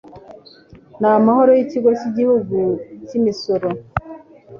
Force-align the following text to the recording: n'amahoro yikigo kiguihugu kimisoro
n'amahoro 0.99 1.51
yikigo 1.57 1.89
kiguihugu 1.99 2.57
kimisoro 3.07 3.69